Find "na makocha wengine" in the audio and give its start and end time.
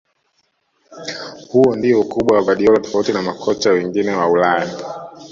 3.13-4.11